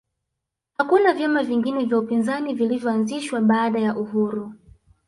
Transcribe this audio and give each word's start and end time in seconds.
hakuna 0.77 1.13
vyama 1.13 1.43
vingine 1.43 1.85
vya 1.85 1.99
upinzani 1.99 2.53
vilivyoanzishwa 2.53 3.41
baada 3.41 3.79
ya 3.79 3.97
uhuru 3.97 4.53